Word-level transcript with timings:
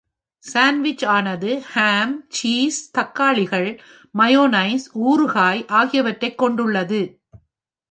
Sandwich 0.43 1.05
ஆனது 1.05 1.61
ham, 1.61 2.25
cheese, 2.29 2.91
தக்காளிகள், 2.97 3.79
mayonnaise, 4.17 4.87
ஊறுகாய் 5.05 5.67
ஆகியவற்றைக் 5.67 6.37
கொண்டுள்ளது. 6.37 7.01